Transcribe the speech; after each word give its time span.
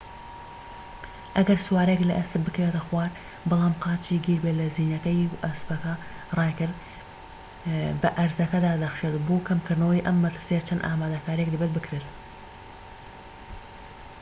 ئەگەر 1.37 1.59
سوارەیەك 1.67 2.01
لە 2.09 2.13
ئەسپ 2.19 2.33
بکەوێتە 2.45 2.81
خوار 2.87 3.11
بەڵام 3.49 3.73
قاچی 3.83 4.23
گیربێت 4.25 4.55
لە 4.61 4.65
زینەکەی 4.75 5.29
و 5.29 5.39
ئەسپەکە 5.45 5.93
رایکرد 6.37 6.75
بە 8.01 8.09
ئەرزەکەدا 8.17 8.71
دەخشێت 8.83 9.15
بۆ 9.27 9.35
کەمکردنەوەی 9.47 10.05
ئەم 10.05 10.17
مەترسیە 10.25 10.61
چەند 10.67 10.85
ئامادەکاریەک 10.85 11.49
دەبێت 11.53 11.71
بکرێن 11.77 12.05